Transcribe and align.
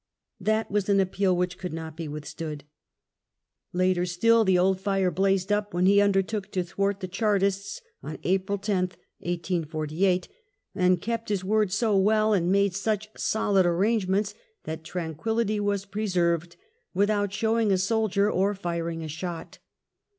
That 0.39 0.71
was 0.71 0.89
an 0.89 0.99
appeal 0.99 1.37
which 1.37 1.59
could 1.59 1.73
not 1.73 1.95
be 1.95 2.07
withstood. 2.07 2.63
Later 3.71 4.03
still, 4.07 4.43
the 4.43 4.57
old 4.57 4.81
fire 4.81 5.11
blazed 5.11 5.51
up 5.51 5.75
when 5.75 5.85
he 5.85 6.01
undertook 6.01 6.49
to 6.53 6.63
thwart 6.63 7.01
the 7.01 7.07
Chartists 7.07 7.81
on 8.01 8.17
April 8.23 8.57
10th, 8.57 8.93
1848, 9.19 10.27
and 10.73 10.99
kept 10.99 11.29
his 11.29 11.43
word 11.43 11.71
so 11.71 11.95
well, 11.95 12.33
and 12.33 12.51
made 12.51 12.73
such 12.75 13.09
solid 13.15 13.67
arrangements, 13.67 14.33
that 14.63 14.83
tranquillity 14.83 15.59
was 15.59 15.85
preserved 15.85 16.55
without 16.95 17.31
showing 17.31 17.71
a 17.71 17.77
soldier 17.77 18.27
or 18.27 18.55
firing 18.55 19.03
a 19.03 19.07
shot. 19.07 19.59